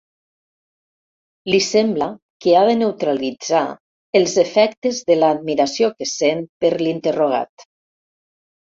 Li 1.53 1.59
sembla 1.65 2.07
que 2.45 2.55
ha 2.55 2.63
de 2.71 2.75
neutralitzar 2.79 3.63
els 4.23 4.35
efectes 4.47 5.05
de 5.13 5.21
l'admiració 5.23 5.95
que 6.01 6.13
sent 6.17 6.45
per 6.63 6.77
l'interrogat. 6.85 7.73